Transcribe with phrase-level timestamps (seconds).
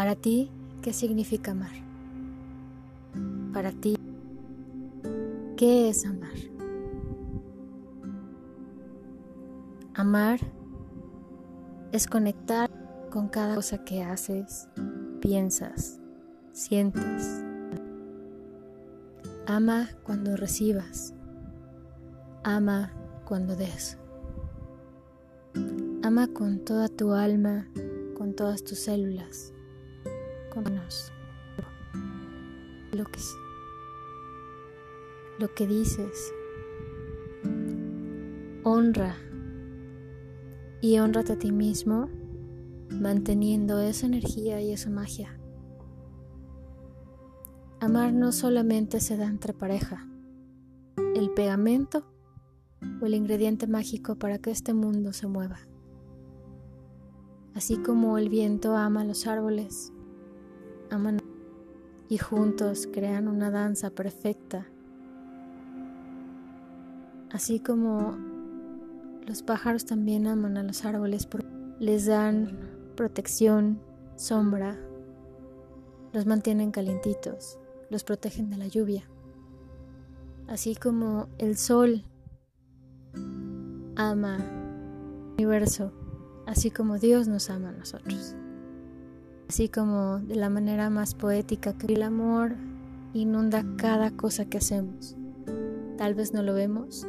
[0.00, 1.72] Para ti, ¿qué significa amar?
[3.52, 3.98] Para ti,
[5.58, 6.32] ¿qué es amar?
[9.92, 10.40] Amar
[11.92, 12.70] es conectar
[13.10, 14.70] con cada cosa que haces,
[15.20, 16.00] piensas,
[16.52, 17.44] sientes.
[19.46, 21.12] Ama cuando recibas.
[22.42, 22.90] Ama
[23.26, 23.98] cuando des.
[26.02, 27.68] Ama con toda tu alma,
[28.16, 29.52] con todas tus células,
[30.50, 30.64] con
[32.92, 33.20] lo que,
[35.38, 36.32] lo que dices.
[38.62, 39.16] Honra
[40.82, 42.08] y honrate a ti mismo
[42.90, 45.38] manteniendo esa energía y esa magia.
[47.80, 50.06] Amar no solamente se da entre pareja,
[51.14, 52.04] el pegamento
[53.00, 55.60] o el ingrediente mágico para que este mundo se mueva.
[57.54, 59.92] Así como el viento ama los árboles,
[60.90, 61.18] aman
[62.08, 64.66] y juntos crean una danza perfecta.
[67.30, 68.18] Así como
[69.26, 72.58] los pájaros también aman a los árboles porque les dan
[72.96, 73.80] protección,
[74.16, 74.76] sombra,
[76.12, 79.04] los mantienen calientitos, los protegen de la lluvia.
[80.48, 82.04] Así como el sol
[83.94, 85.92] ama el universo,
[86.46, 88.34] así como Dios nos ama a nosotros.
[89.50, 92.54] Así como de la manera más poética que el amor
[93.14, 95.16] inunda cada cosa que hacemos.
[95.98, 97.04] Tal vez no lo vemos,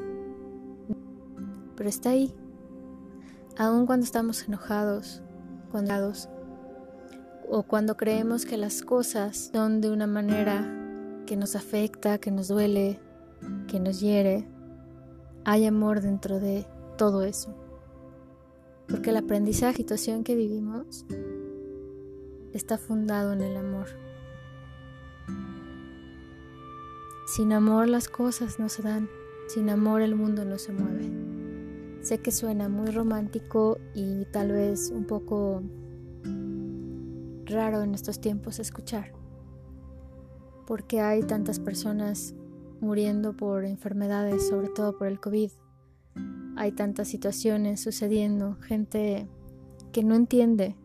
[1.75, 2.33] pero está ahí.
[3.59, 5.21] Aun cuando estamos enojados,
[5.69, 6.13] cuando
[7.47, 10.67] o cuando creemos que las cosas son de una manera
[11.27, 12.99] que nos afecta, que nos duele,
[13.67, 14.47] que nos hiere,
[15.45, 16.65] hay amor dentro de
[16.97, 17.53] todo eso.
[18.87, 21.05] Porque el aprendizaje, la situación que vivimos,
[22.53, 23.87] está fundado en el amor.
[27.27, 29.09] Sin amor las cosas no se dan,
[29.47, 31.09] sin amor el mundo no se mueve.
[32.01, 35.61] Sé que suena muy romántico y tal vez un poco
[37.45, 39.13] raro en estos tiempos escuchar,
[40.65, 42.33] porque hay tantas personas
[42.79, 45.51] muriendo por enfermedades, sobre todo por el COVID.
[46.57, 49.29] Hay tantas situaciones sucediendo, gente
[49.91, 50.75] que no entiende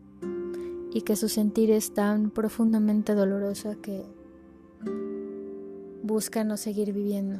[0.97, 4.03] y que su sentir es tan profundamente dolorosa que
[6.01, 7.39] busca no seguir viviendo.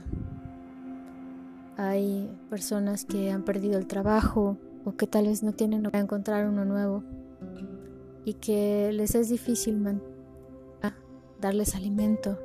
[1.75, 6.47] Hay personas que han perdido el trabajo o que tal vez no tienen para encontrar
[6.47, 7.03] uno nuevo
[8.25, 9.83] y que les es difícil
[11.41, 12.37] darles alimento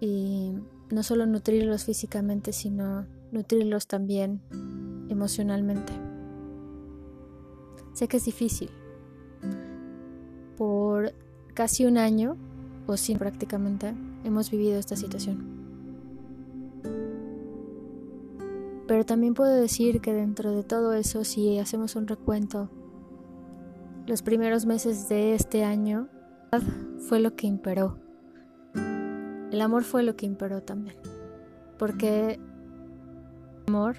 [0.00, 0.54] y
[0.88, 4.40] no solo nutrirlos físicamente, sino nutrirlos también
[5.10, 5.92] emocionalmente.
[7.92, 8.70] Sé que es difícil.
[10.56, 11.12] Por
[11.54, 12.36] casi un año,
[12.86, 13.94] o sin prácticamente,
[14.24, 15.54] hemos vivido esta situación.
[18.86, 22.68] Pero también puedo decir que dentro de todo eso, si hacemos un recuento,
[24.06, 26.08] los primeros meses de este año
[27.08, 27.98] fue lo que imperó.
[29.50, 30.96] El amor fue lo que imperó también.
[31.78, 32.38] Porque
[33.66, 33.96] amor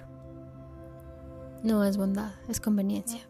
[1.64, 3.20] no es bondad, es conveniencia.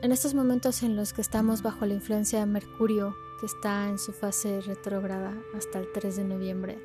[0.00, 3.98] En estos momentos en los que estamos bajo la influencia de Mercurio, que está en
[3.98, 6.78] su fase retrógrada hasta el 3 de noviembre.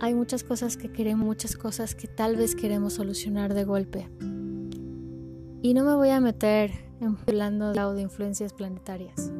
[0.00, 4.08] Hay muchas cosas que queremos, muchas cosas que tal vez queremos solucionar de golpe.
[5.62, 9.30] Y no me voy a meter en hablando de influencias planetarias.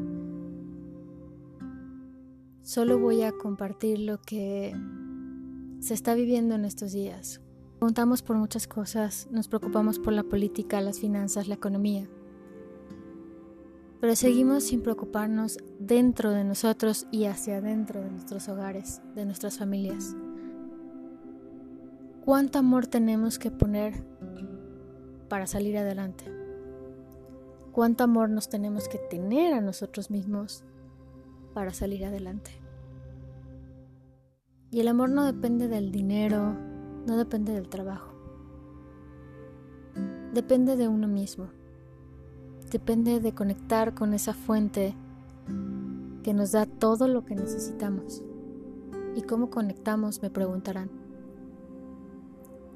[2.62, 4.75] Solo voy a compartir lo que
[5.81, 7.41] se está viviendo en estos días.
[7.78, 12.08] Preguntamos por muchas cosas, nos preocupamos por la política, las finanzas, la economía
[14.05, 19.56] pero seguimos sin preocuparnos dentro de nosotros y hacia adentro de nuestros hogares, de nuestras
[19.56, 20.15] familias.
[22.23, 24.05] ¿Cuánto amor tenemos que poner
[25.31, 26.27] para salir adelante?
[27.73, 30.65] ¿Cuánto amor nos tenemos que tener a nosotros mismos
[31.55, 32.50] para salir adelante?
[34.71, 36.55] Y el amor no depende del dinero,
[37.07, 38.12] no depende del trabajo.
[40.35, 41.63] Depende de uno mismo
[42.75, 44.97] depende de conectar con esa fuente
[46.25, 48.25] que nos da todo lo que necesitamos.
[49.15, 50.21] ¿Y cómo conectamos?
[50.23, 50.91] Me preguntarán.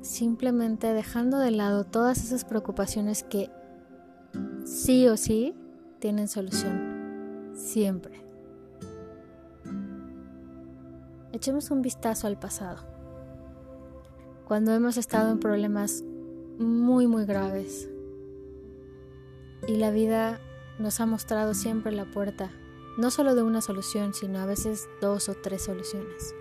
[0.01, 3.51] Simplemente dejando de lado todas esas preocupaciones que
[4.65, 5.57] sí o sí
[5.99, 7.51] tienen solución.
[7.57, 8.25] Siempre.
[11.33, 12.87] Echemos un vistazo al pasado.
[14.47, 16.05] Cuando hemos estado en problemas
[16.61, 17.91] muy, muy graves,
[19.67, 20.41] Y la vida
[20.79, 22.51] nos ha mostrado siempre la puerta,
[22.97, 26.35] no solo de una solución, sino a veces dos o tres soluciones.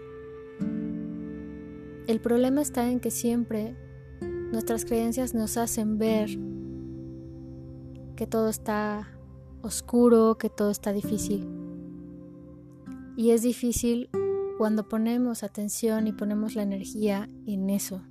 [2.08, 3.76] El problema está en que siempre
[4.52, 6.30] nuestras creencias nos hacen ver
[8.16, 9.18] que todo está
[9.62, 11.48] oscuro, que todo está difícil.
[13.18, 14.10] Y es difícil
[14.58, 18.02] cuando ponemos atención y ponemos la energía en eso.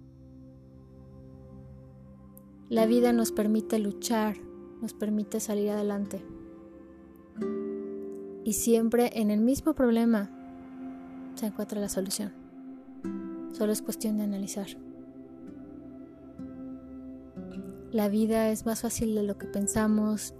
[2.68, 4.36] La vida nos permite luchar,
[4.80, 6.24] nos permite salir adelante.
[8.44, 10.30] Y siempre en el mismo problema
[11.34, 12.32] se encuentra la solución.
[13.52, 14.68] Solo es cuestión de analizar.
[17.92, 20.34] La vida es más fácil de lo que pensamos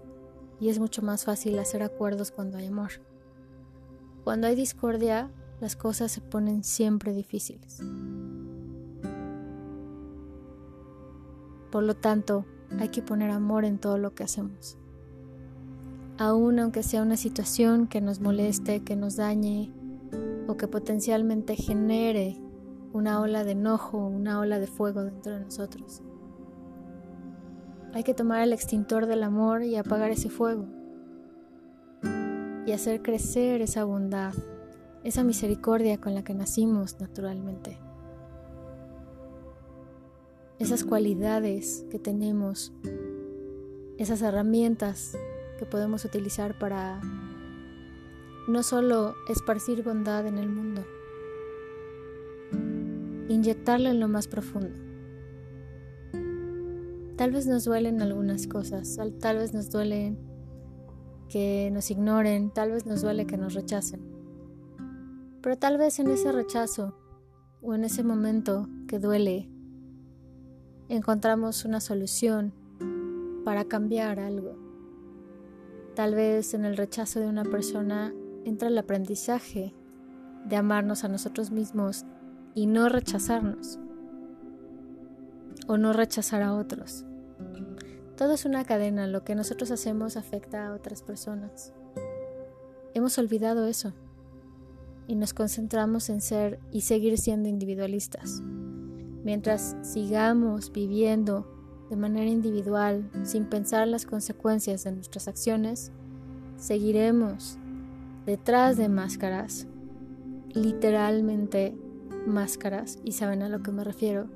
[0.61, 2.91] y es mucho más fácil hacer acuerdos cuando hay amor.
[4.25, 5.31] Cuando hay discordia,
[5.61, 7.81] las cosas se ponen siempre difíciles.
[11.71, 12.45] Por lo tanto,
[12.79, 14.79] hay que poner amor en todo lo que hacemos.
[16.19, 19.73] Aún aunque sea una situación que nos moleste, que nos dañe
[20.47, 22.41] o que potencialmente genere
[22.93, 26.03] una ola de enojo, una ola de fuego dentro de nosotros.
[27.93, 30.67] Hay que tomar el extintor del amor y apagar ese fuego
[32.67, 34.35] y hacer crecer esa bondad,
[35.05, 37.79] esa misericordia con la que nacimos naturalmente.
[40.59, 42.73] Esas cualidades que tenemos,
[43.99, 45.17] esas herramientas
[45.59, 47.01] que podemos utilizar para
[48.49, 50.85] no solo esparcir bondad en el mundo,
[53.29, 54.71] inyectarla en lo más profundo.
[57.17, 60.17] Tal vez nos duelen algunas cosas, tal vez nos duele
[61.29, 64.01] que nos ignoren, tal vez nos duele que nos rechacen.
[65.43, 66.97] Pero tal vez en ese rechazo
[67.63, 69.51] o en ese momento que duele,
[70.89, 72.53] encontramos una solución
[73.45, 74.57] para cambiar algo.
[75.95, 78.13] Tal vez en el rechazo de una persona
[78.45, 79.75] entra el aprendizaje
[80.45, 82.05] de amarnos a nosotros mismos
[82.55, 83.79] y no rechazarnos
[85.67, 87.05] o no rechazar a otros.
[88.17, 91.73] Todo es una cadena, lo que nosotros hacemos afecta a otras personas.
[92.95, 93.93] Hemos olvidado eso
[95.07, 98.43] y nos concentramos en ser y seguir siendo individualistas.
[99.27, 101.49] Mientras sigamos viviendo
[101.91, 105.91] de manera individual sin pensar las consecuencias de nuestras acciones,
[106.57, 107.59] seguiremos
[108.25, 109.67] detrás de máscaras,
[110.55, 111.77] literalmente
[112.25, 114.29] máscaras, y saben a lo que me refiero,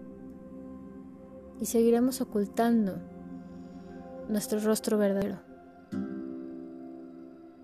[1.61, 2.99] y seguiremos ocultando
[4.29, 5.39] nuestro rostro verdadero.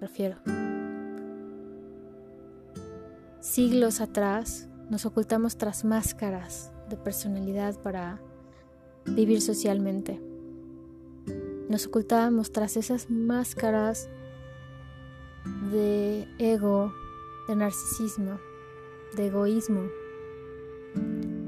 [0.00, 0.36] Refiero.
[3.40, 8.20] Siglos atrás nos ocultamos tras máscaras de personalidad para
[9.04, 10.20] vivir socialmente.
[11.68, 14.08] Nos ocultábamos tras esas máscaras
[15.72, 16.92] de ego,
[17.48, 18.38] de narcisismo,
[19.16, 19.82] de egoísmo,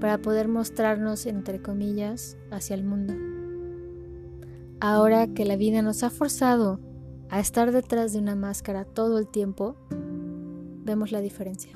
[0.01, 3.15] para poder mostrarnos, entre comillas, hacia el mundo.
[4.81, 6.81] Ahora que la vida nos ha forzado
[7.31, 9.77] a estar detrás de una máscara todo el tiempo,
[10.85, 11.73] vemos la diferencia.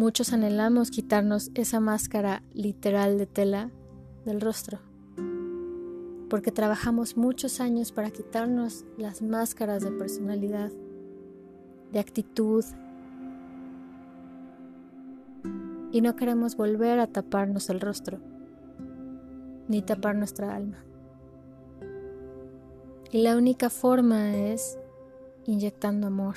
[0.00, 3.70] Muchos anhelamos quitarnos esa máscara literal de tela
[4.24, 4.78] del rostro,
[6.30, 10.72] porque trabajamos muchos años para quitarnos las máscaras de personalidad,
[11.92, 12.64] de actitud,
[15.92, 18.20] y no queremos volver a taparnos el rostro,
[19.68, 20.78] ni tapar nuestra alma.
[23.12, 24.78] Y la única forma es
[25.44, 26.36] inyectando amor,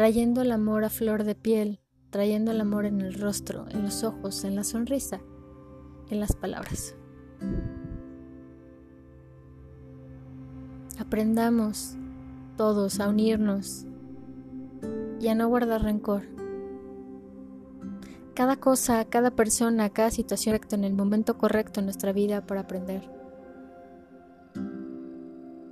[0.00, 1.78] trayendo el amor a flor de piel,
[2.08, 5.20] trayendo el amor en el rostro, en los ojos, en la sonrisa,
[6.08, 6.96] en las palabras.
[10.98, 11.96] Aprendamos
[12.56, 13.84] todos a unirnos
[15.20, 16.22] y a no guardar rencor
[18.32, 23.19] cada cosa, cada persona, cada situación en el momento correcto en nuestra vida para aprender.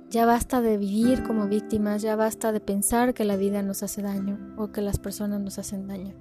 [0.09, 4.01] Ya basta de vivir como víctimas, ya basta de pensar que la vida nos hace
[4.01, 6.15] daño o que las personas nos hacen daño.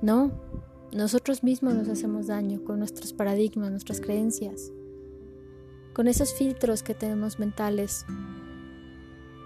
[0.00, 0.30] No,
[0.92, 4.72] nosotros mismos nos hacemos daño con nuestros paradigmas, nuestras creencias,
[5.92, 8.06] con esos filtros que tenemos mentales,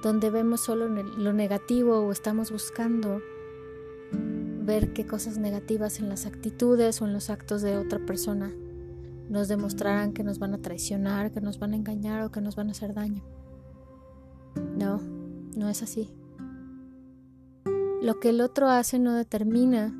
[0.04, 3.20] donde vemos solo lo negativo o estamos buscando
[4.62, 8.54] ver qué cosas negativas en las actitudes o en los actos de otra persona
[9.30, 12.56] nos demostrarán que nos van a traicionar, que nos van a engañar o que nos
[12.56, 13.22] van a hacer daño.
[14.76, 15.00] No,
[15.56, 16.10] no es así.
[18.02, 19.94] Lo que el otro hace no determina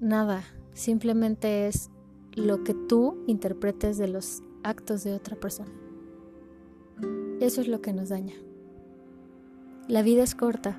[0.00, 0.42] nada,
[0.72, 1.90] simplemente es
[2.34, 5.70] lo que tú interpretes de los actos de otra persona.
[7.40, 8.34] Eso es lo que nos daña.
[9.86, 10.78] La vida es corta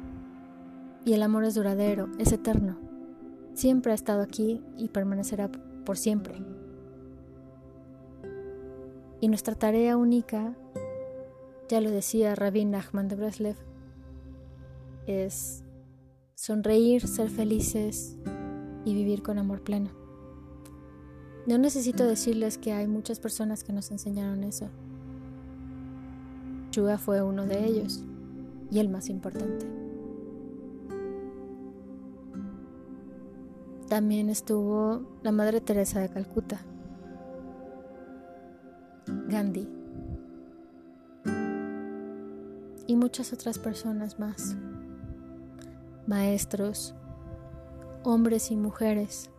[1.06, 2.80] y el amor es duradero, es eterno.
[3.54, 5.52] Siempre ha estado aquí y permanecerá
[5.90, 6.36] por siempre.
[9.22, 10.56] Y nuestra tarea única,
[11.68, 13.56] ya lo decía Rabin Nachman de Breslev,
[15.08, 15.64] es
[16.36, 18.18] sonreír, ser felices
[18.86, 19.90] y vivir con amor pleno.
[21.48, 24.70] No necesito decirles que hay muchas personas que nos enseñaron eso.
[26.70, 28.04] Chua fue uno de ellos
[28.70, 29.79] y el más importante.
[33.90, 36.62] También estuvo la Madre Teresa de Calcuta,
[39.28, 39.68] Gandhi.
[42.86, 44.56] Y muchas otras personas más,
[46.06, 46.94] maestros,
[48.04, 49.32] hombres y mujeres.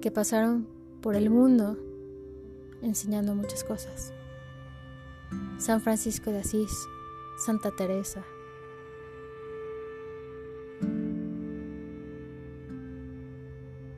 [0.00, 0.66] Que pasaron
[1.02, 1.76] por el mundo
[2.80, 4.14] enseñando muchas cosas.
[5.58, 6.72] San Francisco de Asís,
[7.44, 8.24] Santa Teresa.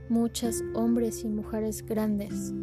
[0.09, 2.55] Muchos hombres y mujeres grandes.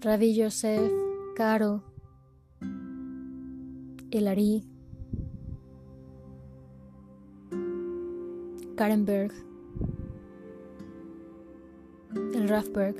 [0.00, 0.90] Rabbi Yosef,
[1.36, 1.82] Caro,
[4.10, 4.64] Elari,
[8.76, 9.32] Karenberg,
[12.34, 12.96] el Rafberg.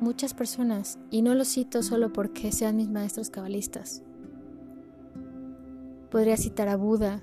[0.00, 4.02] Muchas personas, y no lo cito solo porque sean mis maestros cabalistas.
[6.10, 7.22] Podría citar a Buda.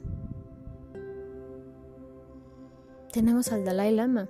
[3.11, 4.29] Tenemos al Dalai Lama.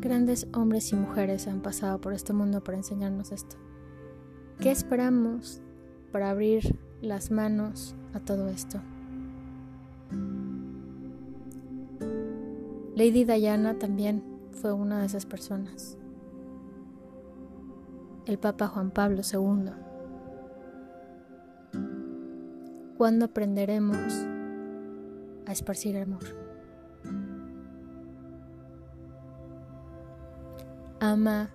[0.00, 3.56] Grandes hombres y mujeres han pasado por este mundo para enseñarnos esto.
[4.58, 5.62] ¿Qué esperamos
[6.10, 8.80] para abrir las manos a todo esto?
[12.96, 15.96] Lady Diana también fue una de esas personas.
[18.24, 19.72] El Papa Juan Pablo II.
[22.96, 23.96] ¿Cuándo aprenderemos
[25.44, 26.22] a esparcir amor?
[31.00, 31.50] Ama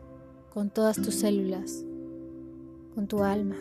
[0.54, 1.86] con todas tus células,
[2.96, 3.56] con tu alma,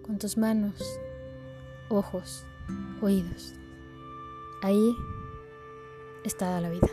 [0.00, 0.82] con tus manos,
[1.90, 2.46] ojos,
[3.02, 3.52] oídos.
[4.62, 4.94] Ahí
[6.24, 6.88] está la vida.